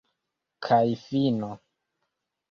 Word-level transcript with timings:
Kaj 0.67 0.79
fino! 1.01 1.51